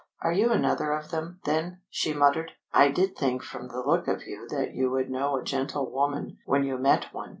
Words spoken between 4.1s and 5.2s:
you that you would